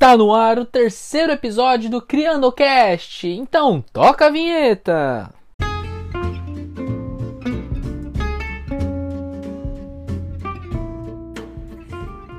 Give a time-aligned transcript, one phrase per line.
[0.00, 3.28] Está no ar o terceiro episódio do Criando Cast.
[3.28, 5.30] Então, toca a vinheta.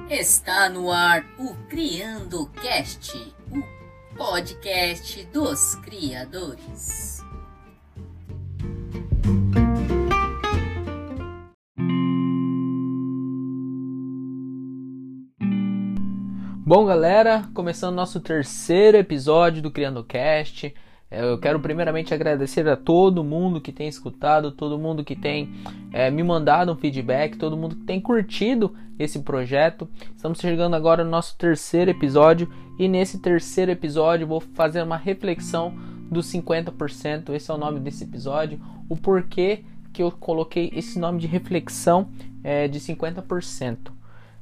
[0.10, 3.16] Está no ar o Criando Cast,
[3.52, 7.11] o podcast dos criadores.
[16.64, 20.72] Bom, galera, começando nosso terceiro episódio do Criando Cast.
[21.10, 25.52] É, eu quero primeiramente agradecer a todo mundo que tem escutado, todo mundo que tem
[25.92, 29.90] é, me mandado um feedback, todo mundo que tem curtido esse projeto.
[30.16, 35.74] Estamos chegando agora no nosso terceiro episódio e nesse terceiro episódio vou fazer uma reflexão
[36.12, 37.34] dos 50%.
[37.34, 38.62] Esse é o nome desse episódio.
[38.88, 42.10] O porquê que eu coloquei esse nome de reflexão
[42.44, 43.92] é, de 50%.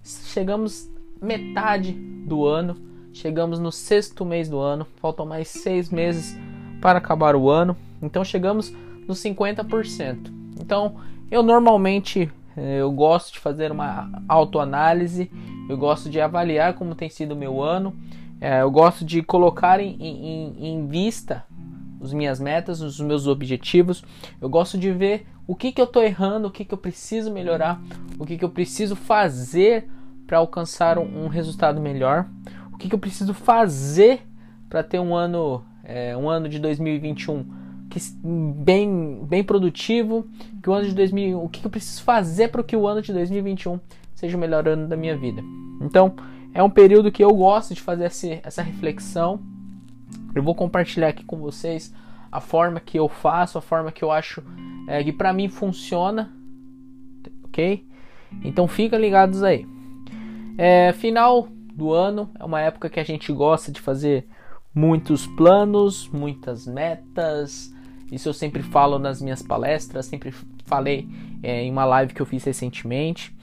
[0.03, 2.75] Chegamos metade do ano,
[3.13, 6.37] chegamos no sexto mês do ano, faltam mais seis meses
[6.81, 8.73] para acabar o ano, então chegamos
[9.07, 10.31] nos 50%.
[10.59, 10.95] Então
[11.29, 15.31] eu normalmente eh, eu gosto de fazer uma autoanálise,
[15.69, 17.95] eu gosto de avaliar como tem sido o meu ano,
[18.39, 21.45] eh, eu gosto de colocar em, em, em vista
[22.01, 24.03] as minhas metas, os meus objetivos,
[24.39, 27.31] eu gosto de ver o que, que eu estou errando, o que, que eu preciso
[27.31, 27.81] melhorar,
[28.17, 29.89] o que, que eu preciso fazer
[30.29, 32.29] para alcançar um, um, resultado melhor?
[32.71, 34.21] O que, que eu preciso fazer
[34.69, 37.43] para ter um ano, é, um ano de 2021
[37.89, 40.27] que, bem, bem produtivo?
[40.61, 43.01] Que o ano de 2000, o que, que eu preciso fazer para que o ano
[43.01, 43.79] de 2021
[44.13, 45.41] seja o melhor ano da minha vida?
[45.81, 46.13] Então,
[46.53, 49.39] é um período que eu gosto de fazer esse, essa reflexão.
[50.35, 51.91] Eu vou compartilhar aqui com vocês
[52.31, 54.43] a forma que eu faço, a forma que eu acho
[54.87, 56.31] é, que para mim funciona,
[57.45, 57.83] ok?
[58.43, 59.78] Então fica ligados aí.
[60.61, 64.27] É, final do ano é uma época que a gente gosta de fazer
[64.75, 67.73] muitos planos, muitas metas.
[68.11, 70.33] Isso eu sempre falo nas minhas palestras, sempre
[70.65, 71.07] falei
[71.41, 73.33] é, em uma live que eu fiz recentemente.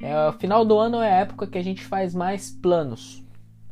[0.00, 3.22] É, final do ano é a época que a gente faz mais planos.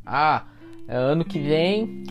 [0.05, 0.45] Ah,
[0.87, 2.05] é, ano que vem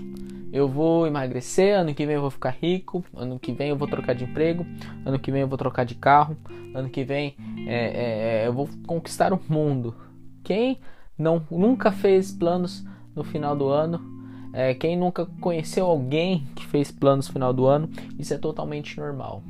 [0.51, 3.87] eu vou emagrecer, ano que vem eu vou ficar rico, ano que vem eu vou
[3.87, 4.65] trocar de emprego,
[5.05, 6.35] ano que vem eu vou trocar de carro,
[6.73, 7.35] ano que vem
[7.67, 10.08] é, é, eu vou conquistar o mundo.
[10.49, 10.79] Quem
[11.15, 12.83] não, nunca fez planos
[13.15, 14.01] no final do ano,
[14.51, 17.87] é, quem nunca conheceu alguém que fez planos no final do ano,
[18.17, 19.43] isso é totalmente normal.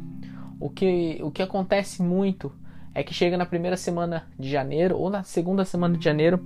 [0.59, 2.51] O que, o que acontece muito
[2.93, 6.43] é que chega na primeira semana de janeiro ou na segunda semana de janeiro,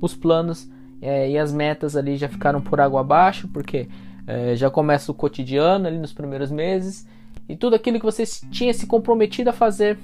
[0.00, 0.68] os planos
[1.00, 3.88] é, e as metas ali já ficaram por água abaixo, porque
[4.26, 7.06] é, já começa o cotidiano ali nos primeiros meses
[7.48, 9.96] e tudo aquilo que você tinha se comprometido a fazer,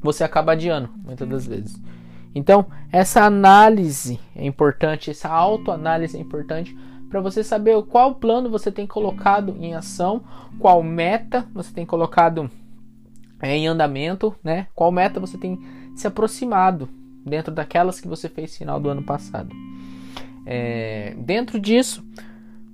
[0.00, 1.78] você acaba adiando muitas das vezes.
[2.34, 6.76] Então, essa análise é importante, essa autoanálise é importante
[7.08, 10.24] para você saber qual plano você tem colocado em ação,
[10.58, 12.50] qual meta você tem colocado
[13.40, 14.66] é, em andamento, né?
[14.74, 15.60] Qual meta você tem
[15.94, 16.88] se aproximado
[17.24, 19.54] dentro daquelas que você fez final do ano passado.
[20.44, 22.04] É, dentro disso,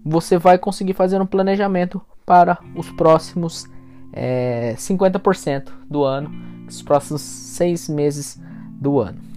[0.02, 3.66] você vai conseguir fazer um planejamento para os próximos
[4.12, 6.30] é, 50% do ano,
[6.66, 8.40] os próximos seis meses
[8.80, 9.30] do ano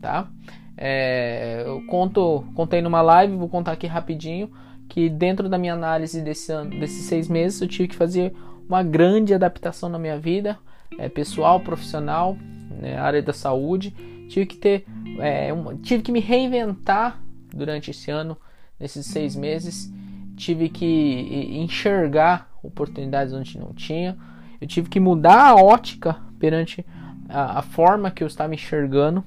[0.00, 0.28] tá?
[0.76, 4.50] É, eu conto, contei numa live, vou contar aqui rapidinho,
[4.88, 8.34] que dentro da minha análise desse ano, desses seis meses, eu tive que fazer
[8.66, 10.58] uma grande adaptação na minha vida,
[10.98, 12.36] é, pessoal, profissional,
[12.80, 13.94] né, área da saúde.
[14.28, 14.86] Tive que ter,
[15.18, 15.50] é,
[15.82, 17.20] tive que me reinventar
[17.52, 18.36] durante esse ano,
[18.78, 19.92] nesses seis meses.
[20.36, 24.16] Tive que enxergar oportunidades onde não tinha.
[24.60, 26.86] Eu tive que mudar a ótica perante
[27.28, 29.22] a, a forma que eu estava enxergando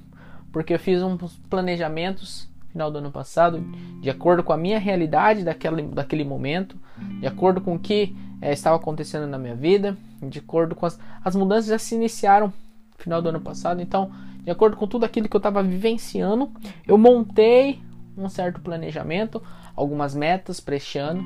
[0.54, 3.60] porque eu fiz uns planejamentos no final do ano passado,
[4.00, 6.76] de acordo com a minha realidade daquele, daquele momento,
[7.18, 10.96] de acordo com o que é, estava acontecendo na minha vida, de acordo com as,
[11.24, 12.52] as mudanças já se iniciaram no
[13.02, 14.12] final do ano passado, então,
[14.44, 16.48] de acordo com tudo aquilo que eu estava vivenciando,
[16.86, 17.80] eu montei
[18.16, 19.42] um certo planejamento,
[19.74, 21.24] algumas metas para este ano,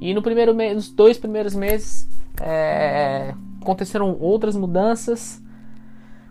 [0.00, 2.08] e no primeiro mês, nos dois primeiros meses
[2.40, 5.44] é, aconteceram outras mudanças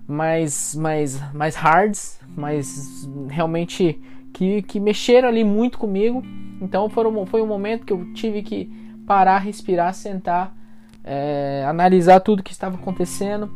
[0.07, 3.99] mais, mais, mais hards, mas realmente
[4.33, 6.21] que, que mexeram ali muito comigo.
[6.61, 8.65] Então foram, foi um momento que eu tive que
[9.07, 10.55] parar, respirar, sentar,
[11.03, 13.49] é, analisar tudo que estava acontecendo,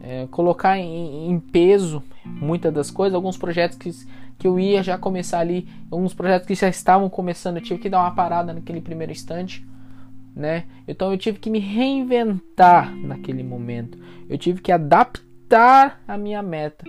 [0.00, 3.90] é, colocar em, em, peso muitas das coisas, alguns projetos que,
[4.38, 7.88] que eu ia já começar ali, alguns projetos que já estavam começando, eu tive que
[7.88, 9.66] dar uma parada naquele primeiro instante.
[10.34, 10.64] Né?
[10.86, 13.98] Então eu tive que me reinventar naquele momento.
[14.28, 15.25] Eu tive que adaptar
[16.06, 16.84] a minha meta.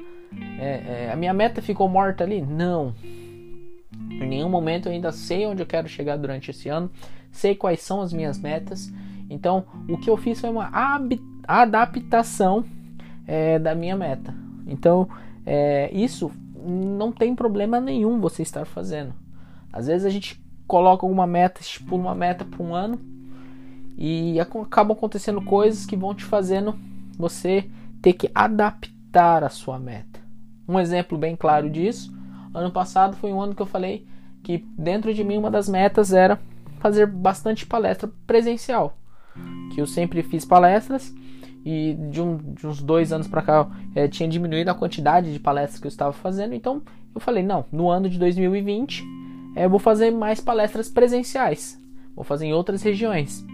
[0.59, 2.41] É, é, a minha meta ficou morta ali?
[2.41, 2.93] Não.
[4.09, 6.89] Em nenhum momento eu ainda sei onde eu quero chegar durante esse ano,
[7.31, 8.91] sei quais são as minhas metas.
[9.29, 10.71] Então, o que eu fiz foi uma
[11.47, 12.63] adaptação
[13.27, 14.33] é, da minha meta.
[14.65, 15.07] Então,
[15.45, 19.13] é, isso não tem problema nenhum você estar fazendo.
[19.71, 22.99] Às vezes a gente coloca alguma meta, estipula uma meta para um ano
[23.97, 26.77] e acabam acontecendo coisas que vão te fazendo
[27.17, 27.69] você
[28.01, 30.19] ter que adaptar a sua meta.
[30.67, 32.13] Um exemplo bem claro disso,
[32.53, 34.07] ano passado foi um ano que eu falei
[34.43, 36.39] que dentro de mim uma das metas era
[36.79, 38.97] fazer bastante palestra presencial.
[39.73, 41.13] Que eu sempre fiz palestras
[41.65, 45.39] e de, um, de uns dois anos para cá é, tinha diminuído a quantidade de
[45.39, 46.53] palestras que eu estava fazendo.
[46.53, 46.81] Então
[47.13, 49.03] eu falei: não, no ano de 2020
[49.55, 51.77] é, eu vou fazer mais palestras presenciais,
[52.15, 53.45] vou fazer em outras regiões.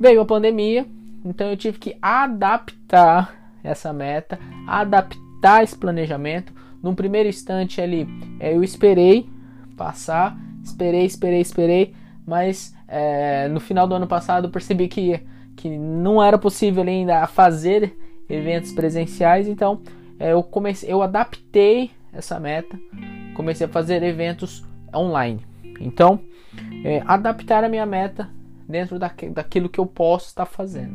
[0.00, 0.86] Veio a pandemia,
[1.24, 6.52] então eu tive que adaptar essa meta, adaptar esse planejamento.
[6.82, 8.08] Num primeiro instante ali,
[8.38, 9.28] é, eu esperei
[9.76, 11.94] passar, esperei, esperei, esperei,
[12.26, 15.20] mas é, no final do ano passado eu percebi que,
[15.56, 17.94] que não era possível ainda fazer
[18.28, 19.82] eventos presenciais, então
[20.18, 22.78] é, eu comecei, eu adaptei essa meta,
[23.34, 24.64] comecei a fazer eventos
[24.94, 25.44] online.
[25.80, 26.20] Então,
[26.84, 28.28] é, adaptar a minha meta
[28.70, 30.94] dentro daquilo que eu posso estar fazendo,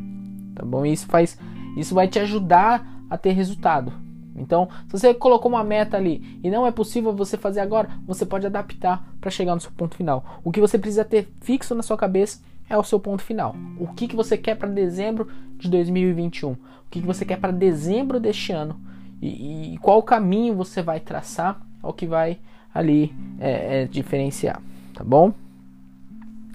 [0.54, 0.84] tá bom?
[0.84, 1.38] Isso faz,
[1.76, 3.92] isso vai te ajudar a ter resultado.
[4.34, 8.26] Então, se você colocou uma meta ali e não é possível você fazer agora, você
[8.26, 10.40] pode adaptar para chegar no seu ponto final.
[10.44, 13.54] O que você precisa ter fixo na sua cabeça é o seu ponto final.
[13.78, 16.52] O que, que você quer para dezembro de 2021?
[16.52, 16.58] O
[16.90, 18.78] que, que você quer para dezembro deste ano?
[19.20, 22.38] E, e, qual caminho você vai traçar é o que vai
[22.74, 24.60] ali é, é, diferenciar,
[24.92, 25.32] tá bom?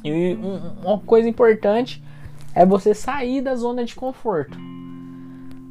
[0.03, 2.03] E um, uma coisa importante
[2.53, 4.57] é você sair da zona de conforto.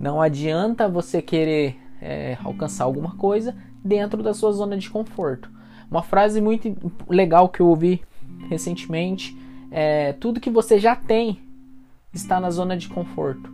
[0.01, 3.55] Não adianta você querer é, alcançar alguma coisa
[3.85, 5.51] dentro da sua zona de conforto.
[5.91, 6.75] Uma frase muito
[7.09, 8.03] legal que eu ouvi
[8.49, 9.37] recentemente
[9.71, 11.39] é: tudo que você já tem
[12.13, 13.53] está na zona de conforto.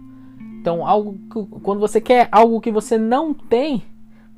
[0.61, 3.83] Então, algo que, quando você quer algo que você não tem,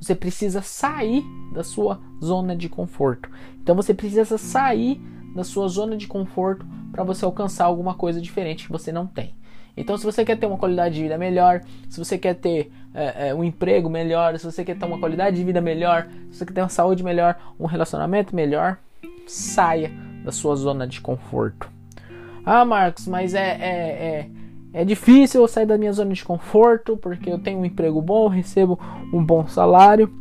[0.01, 3.31] você precisa sair da sua zona de conforto.
[3.63, 5.01] Então, você precisa sair
[5.35, 9.35] da sua zona de conforto para você alcançar alguma coisa diferente que você não tem.
[9.77, 13.29] Então, se você quer ter uma qualidade de vida melhor, se você quer ter é,
[13.29, 16.47] é, um emprego melhor, se você quer ter uma qualidade de vida melhor, se você
[16.47, 18.79] quer ter uma saúde melhor, um relacionamento melhor,
[19.25, 19.93] saia
[20.25, 21.71] da sua zona de conforto.
[22.45, 23.69] Ah, Marcos, mas é, é,
[24.73, 28.03] é, é difícil eu sair da minha zona de conforto porque eu tenho um emprego
[28.03, 28.81] bom, recebo
[29.13, 30.13] um bom salário,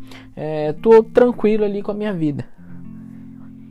[0.70, 2.46] estou é, tranquilo ali com a minha vida.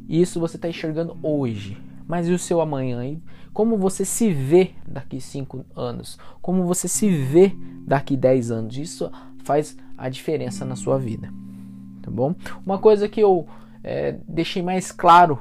[0.09, 1.77] Isso você está enxergando hoje.
[2.07, 3.17] Mas e o seu amanhã?
[3.53, 6.19] Como você se vê daqui 5 anos?
[6.41, 7.53] Como você se vê
[7.87, 8.77] daqui 10 anos?
[8.77, 9.11] Isso
[9.43, 11.33] faz a diferença na sua vida.
[12.03, 12.35] Tá bom?
[12.65, 13.47] Uma coisa que eu
[13.83, 15.39] é, deixei mais claro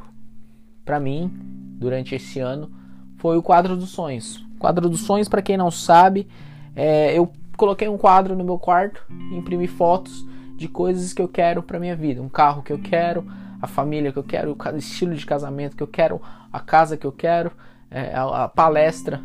[0.84, 1.32] para mim
[1.78, 2.72] durante esse ano
[3.18, 4.38] foi o quadro dos sonhos.
[4.56, 6.28] O quadro dos sonhos, para quem não sabe,
[6.76, 10.26] é, eu coloquei um quadro no meu quarto, imprimi fotos
[10.56, 13.26] de coisas que eu quero para minha vida, um carro que eu quero,
[13.62, 16.22] a família que eu quero, o estilo de casamento que eu quero,
[16.52, 17.52] a casa que eu quero,
[17.90, 19.22] é, a, a, palestra.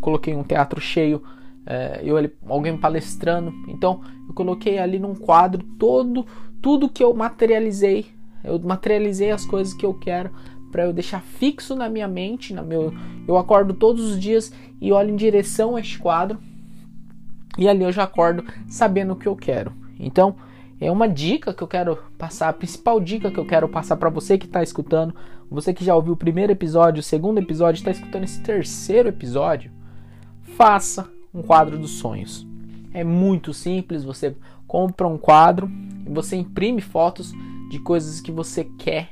[0.00, 1.22] Coloquei um teatro cheio,
[1.66, 2.16] é, eu
[2.46, 3.52] alguém palestrando.
[3.68, 6.26] Então eu coloquei ali num quadro todo
[6.60, 8.06] tudo que eu materializei.
[8.42, 10.30] Eu materializei as coisas que eu quero
[10.70, 12.92] para eu deixar fixo na minha mente, na meu,
[13.26, 16.38] eu acordo todos os dias e olho em direção a este quadro.
[17.56, 19.72] E ali eu já acordo sabendo o que eu quero.
[19.98, 20.36] Então,
[20.80, 24.08] é uma dica que eu quero passar, a principal dica que eu quero passar para
[24.08, 25.14] você que está escutando,
[25.50, 29.72] você que já ouviu o primeiro episódio, o segundo episódio, está escutando esse terceiro episódio,
[30.56, 32.46] faça um quadro dos sonhos.
[32.92, 35.70] É muito simples, você compra um quadro
[36.06, 37.32] e você imprime fotos
[37.70, 39.10] de coisas que você quer.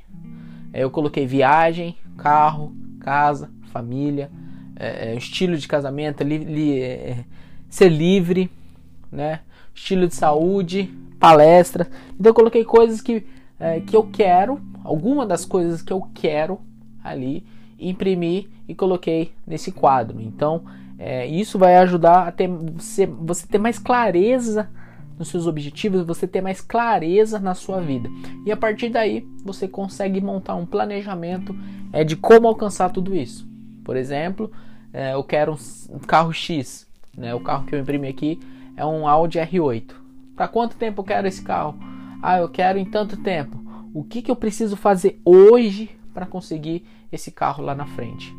[0.73, 4.30] É, eu coloquei viagem, carro, casa, família,
[4.76, 7.25] é, é estilo de casamento, li, li, é,
[7.68, 8.50] ser livre,
[9.11, 9.40] né?
[9.75, 11.88] estilo de saúde, palestra.
[12.18, 13.25] Então eu coloquei coisas que,
[13.58, 16.61] é, que eu quero, alguma das coisas que eu quero
[17.02, 17.44] ali,
[17.78, 20.20] imprimi e coloquei nesse quadro.
[20.20, 20.64] Então
[20.99, 24.68] é, isso vai ajudar a ter você, você ter mais clareza
[25.18, 28.08] nos seus objetivos, você ter mais clareza na sua vida.
[28.44, 31.56] E a partir daí você consegue montar um planejamento
[31.92, 33.49] é, de como alcançar tudo isso.
[33.85, 34.50] Por exemplo,
[34.92, 35.56] é, eu quero
[35.90, 37.35] um carro X, né?
[37.35, 38.38] O carro que eu imprimi aqui
[38.76, 40.05] é um Audi R8.
[40.36, 41.74] Para quanto tempo eu quero esse carro?
[42.22, 43.58] Ah, eu quero em tanto tempo.
[43.94, 48.34] O que, que eu preciso fazer hoje para conseguir esse carro lá na frente?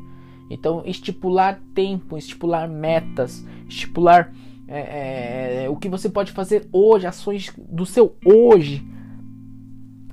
[0.50, 4.32] Então, estipular tempo, estipular metas, estipular
[4.68, 8.86] é, é, é, o que você pode fazer hoje, ações do seu hoje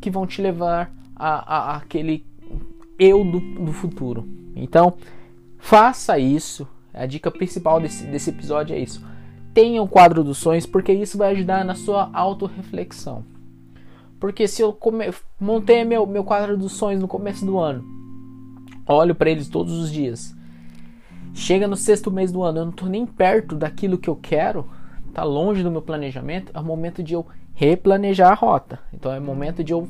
[0.00, 2.24] que vão te levar a, a, aquele
[2.98, 4.26] eu do, do futuro.
[4.56, 4.94] Então,
[5.58, 6.66] faça isso.
[6.92, 9.04] A dica principal desse, desse episódio é isso.
[9.54, 13.25] Tenha o um quadro dos sonhos, porque isso vai ajudar na sua autorreflexão.
[14.18, 15.11] Porque se eu come...
[15.38, 17.84] montei meu, meu quadro dos sonhos no começo do ano,
[18.87, 20.34] olho para eles todos os dias.
[21.32, 24.66] Chega no sexto mês do ano, eu não estou nem perto daquilo que eu quero,
[25.12, 28.80] tá longe do meu planejamento, é o momento de eu replanejar a rota.
[28.92, 29.88] Então é momento de eu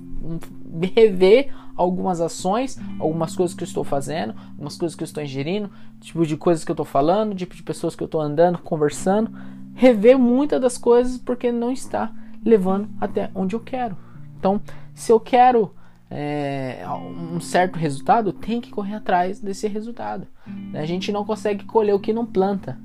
[0.94, 5.70] rever algumas ações, algumas coisas que eu estou fazendo, algumas coisas que eu estou ingerindo,
[6.00, 9.32] tipo de coisas que eu estou falando, tipo de pessoas que eu estou andando, conversando,
[9.74, 12.12] rever muitas das coisas porque não está
[12.44, 13.96] levando até onde eu quero.
[14.38, 14.60] Então,
[14.94, 15.74] se eu quero
[16.10, 20.26] é, um certo resultado, tem que correr atrás desse resultado.
[20.74, 22.78] A gente não consegue colher o que não planta.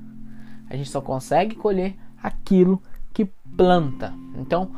[0.68, 2.82] A gente só consegue colher aquilo
[3.12, 3.24] que
[3.56, 4.14] planta.
[4.36, 4.70] Então,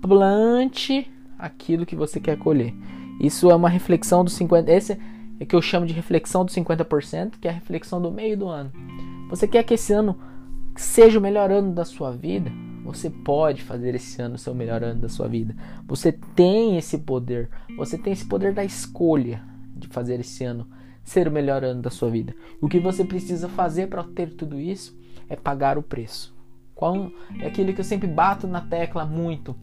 [0.00, 2.74] plante aquilo que você quer colher.
[3.20, 4.98] Isso é uma reflexão dos 50, esse
[5.38, 8.48] é que eu chamo de reflexão dos 50%, que é a reflexão do meio do
[8.48, 8.72] ano.
[9.28, 10.18] Você quer que esse ano
[10.76, 12.50] seja o melhor ano da sua vida?
[12.84, 15.54] Você pode fazer esse ano o seu melhor ano da sua vida.
[15.86, 17.50] Você tem esse poder.
[17.76, 19.42] Você tem esse poder da escolha
[19.74, 20.66] de fazer esse ano
[21.02, 22.34] ser o melhor ano da sua vida.
[22.60, 24.96] O que você precisa fazer para ter tudo isso
[25.28, 26.34] é pagar o preço.
[26.74, 29.56] Qual é aquilo que eu sempre bato na tecla muito.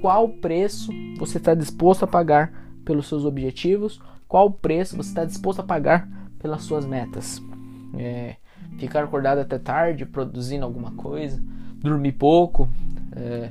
[0.00, 2.52] Qual preço você está disposto a pagar
[2.84, 4.00] pelos seus objetivos?
[4.26, 6.08] Qual preço você está disposto a pagar
[6.38, 7.42] pelas suas metas?
[7.96, 8.36] É,
[8.78, 11.42] ficar acordado até tarde produzindo alguma coisa,
[11.76, 12.68] dormir pouco,
[13.16, 13.50] é,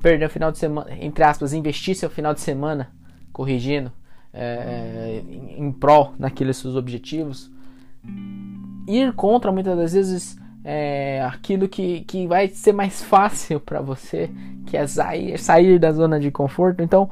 [0.00, 2.90] perder o final de semana, entre aspas, investir seu final de semana
[3.32, 3.92] corrigindo
[4.32, 7.50] é, em, em prol daqueles seus objetivos,
[8.86, 14.30] ir contra muitas das vezes é, aquilo que, que vai ser mais fácil para você,
[14.66, 16.82] que é sair, sair da zona de conforto.
[16.82, 17.08] Então,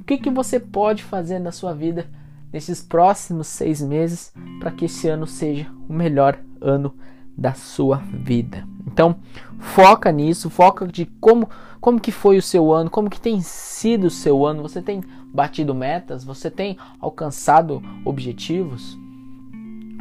[0.00, 2.06] o que, que você pode fazer na sua vida
[2.50, 6.94] nesses próximos seis meses para que esse ano seja o melhor ano
[7.36, 8.66] da sua vida?
[8.86, 9.16] Então,
[9.58, 11.48] foca nisso, foca de como
[11.80, 15.00] como que foi o seu ano, como que tem sido o seu ano, você tem
[15.32, 18.98] batido metas, você tem alcançado objetivos?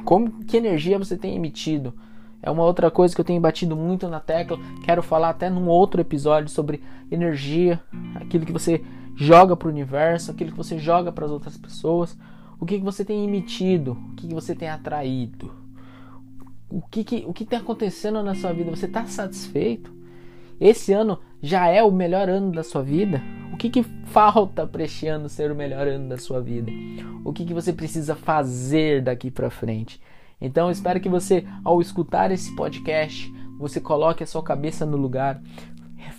[0.03, 1.93] Como que energia você tem emitido?
[2.41, 4.57] É uma outra coisa que eu tenho batido muito na tecla.
[4.83, 7.79] Quero falar até num outro episódio sobre energia,
[8.15, 8.83] aquilo que você
[9.15, 12.17] joga para o universo, aquilo que você joga para as outras pessoas,
[12.59, 15.51] o que, que você tem emitido, o que, que você tem atraído,
[16.69, 18.69] o que que o que está acontecendo na sua vida.
[18.69, 19.91] Você está satisfeito?
[20.59, 23.21] Esse ano já é o melhor ano da sua vida?
[23.53, 26.71] O que, que falta para este ano ser o melhor ano da sua vida?
[27.23, 29.99] O que, que você precisa fazer daqui para frente?
[30.39, 35.41] Então, espero que você, ao escutar esse podcast, você coloque a sua cabeça no lugar,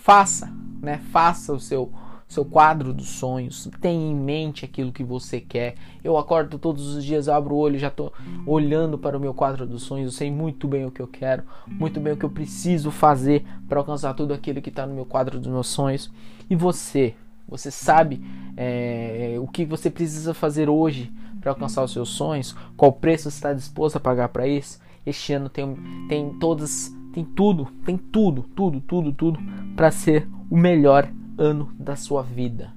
[0.01, 0.97] faça, né?
[1.11, 1.91] Faça o seu
[2.29, 5.73] seu quadro dos sonhos, tenha em mente aquilo que você quer.
[6.03, 8.13] Eu acordo todos os dias, abro o olho, já estou
[8.45, 11.41] olhando para o meu quadro dos sonhos, eu sei muito bem o que eu quero,
[11.67, 15.05] muito bem o que eu preciso fazer para alcançar tudo aquilo que está no meu
[15.05, 16.11] quadro dos meus sonhos.
[16.47, 17.15] E você,
[17.47, 18.23] você sabe
[18.55, 22.55] é, o que você precisa fazer hoje para alcançar os seus sonhos?
[22.75, 24.79] Qual preço você está disposto a pagar para isso?
[25.05, 25.75] Este ano tem,
[26.07, 29.39] tem todas, tem tudo, tem tudo, tudo, tudo, tudo
[29.75, 32.73] para ser o melhor ano da sua vida.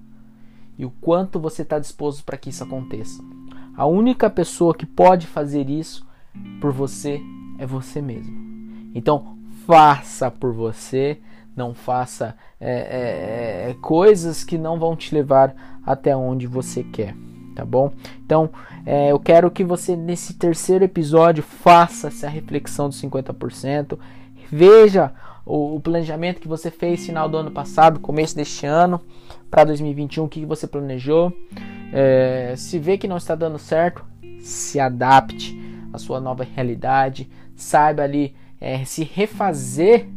[0.78, 3.22] E o quanto você está disposto para que isso aconteça.
[3.76, 6.06] A única pessoa que pode fazer isso
[6.60, 7.20] por você
[7.58, 8.34] é você mesmo.
[8.94, 11.20] Então faça por você,
[11.54, 15.54] não faça é, é, é, coisas que não vão te levar
[15.84, 17.14] até onde você quer
[17.54, 17.92] tá bom?
[18.24, 18.50] Então,
[18.84, 23.98] é, eu quero que você nesse terceiro episódio faça essa reflexão dos 50%,
[24.50, 25.12] veja
[25.44, 29.00] o, o planejamento que você fez final do ano passado, começo deste ano,
[29.50, 31.32] para 2021, o que você planejou.
[31.92, 34.04] É, se vê que não está dando certo,
[34.40, 35.58] se adapte
[35.92, 40.08] à sua nova realidade, saiba ali é, se refazer,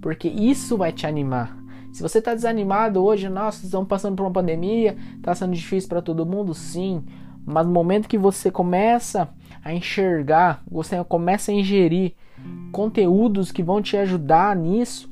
[0.00, 1.59] porque isso vai te animar.
[1.92, 6.02] Se você está desanimado hoje, nossa, estamos passando por uma pandemia, está sendo difícil para
[6.02, 7.02] todo mundo, sim.
[7.44, 9.28] Mas no momento que você começa
[9.64, 12.14] a enxergar, você começa a ingerir
[12.72, 15.10] conteúdos que vão te ajudar nisso,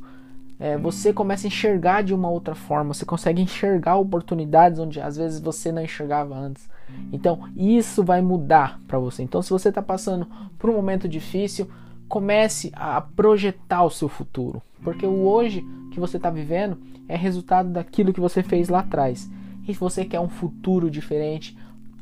[0.61, 2.93] é, você começa a enxergar de uma outra forma.
[2.93, 6.69] Você consegue enxergar oportunidades onde às vezes você não enxergava antes.
[7.13, 9.23] Então isso vai mudar para você.
[9.23, 10.27] Então se você está passando
[10.59, 11.69] por um momento difícil,
[12.09, 17.69] comece a projetar o seu futuro, porque o hoje que você está vivendo é resultado
[17.71, 19.31] daquilo que você fez lá atrás.
[19.67, 21.57] E se você quer um futuro diferente,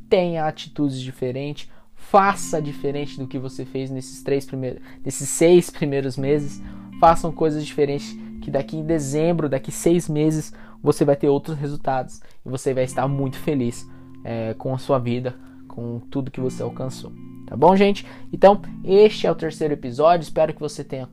[0.08, 6.16] tenha atitudes diferentes, faça diferente do que você fez nesses três primeiros, nesses seis primeiros
[6.16, 6.62] meses.
[7.00, 12.20] Façam coisas diferentes que daqui em dezembro, daqui seis meses, você vai ter outros resultados
[12.44, 13.88] e você vai estar muito feliz
[14.22, 15.34] é, com a sua vida,
[15.76, 17.12] com tudo que você alcançou.
[17.46, 18.06] Tá bom, gente?
[18.32, 20.24] Então, este é o terceiro episódio.
[20.24, 21.06] Espero que você tenha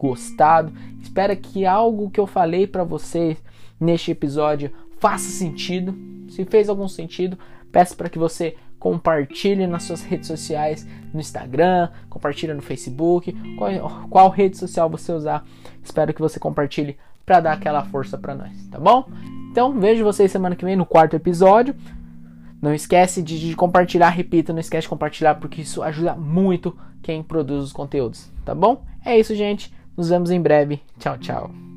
[0.00, 0.72] gostado.
[1.00, 3.36] Espero que algo que eu falei para você
[3.78, 5.94] neste episódio faça sentido.
[6.30, 7.38] Se fez algum sentido,
[7.70, 14.08] peço para que você compartilhe nas suas redes sociais, no Instagram, compartilhe no Facebook, qual,
[14.08, 15.44] qual rede social você usar.
[15.84, 16.96] Espero que você compartilhe
[17.26, 19.06] para dar aquela força para nós, tá bom?
[19.50, 21.74] Então, vejo vocês semana que vem no quarto episódio.
[22.60, 27.22] Não esquece de, de, compartilhar, repita, não esquece de compartilhar porque isso ajuda muito quem
[27.22, 28.84] produz os conteúdos, tá bom?
[29.04, 29.72] É isso, gente.
[29.96, 30.80] Nos vemos em breve.
[30.98, 31.67] Tchau, tchau.